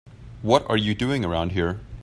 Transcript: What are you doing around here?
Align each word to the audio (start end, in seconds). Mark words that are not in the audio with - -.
What 0.41 0.67
are 0.67 0.77
you 0.77 0.95
doing 0.95 1.23
around 1.23 1.51
here? 1.51 1.79